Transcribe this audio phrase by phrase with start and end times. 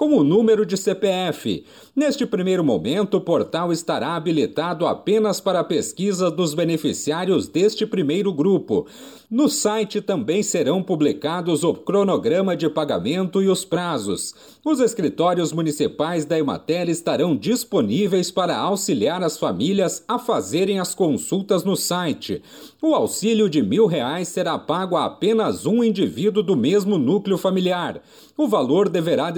[0.00, 1.62] com o número de CPF.
[1.94, 8.32] Neste primeiro momento, o portal estará habilitado apenas para a pesquisa dos beneficiários deste primeiro
[8.32, 8.86] grupo.
[9.30, 14.34] No site também serão publicados o cronograma de pagamento e os prazos.
[14.64, 21.62] Os escritórios municipais da Emater estarão disponíveis para auxiliar as famílias a fazerem as consultas
[21.62, 22.42] no site.
[22.82, 28.02] O auxílio de mil reais será pago a apenas um indivíduo do mesmo núcleo familiar.
[28.36, 29.30] O valor deverá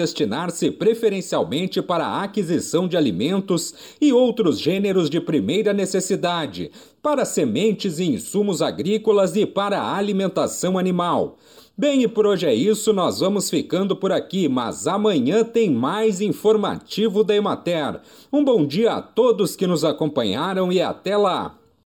[0.52, 6.70] destinar-se preferencialmente para a aquisição de alimentos e outros gêneros de primeira necessidade,
[7.02, 11.38] para sementes e insumos agrícolas e para a alimentação animal.
[11.76, 16.20] Bem, e por hoje é isso, nós vamos ficando por aqui, mas amanhã tem mais
[16.20, 18.00] informativo da Emater.
[18.30, 21.61] Um bom dia a todos que nos acompanharam e até lá!